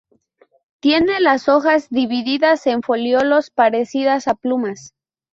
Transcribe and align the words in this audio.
Tiene 0.79 1.19
las 1.19 1.47
hojas 1.47 1.87
divididas 1.91 2.65
en 2.65 2.81
foliolos, 2.81 3.51
parecidas 3.51 4.27
a 4.27 4.33
plumas. 4.33 4.95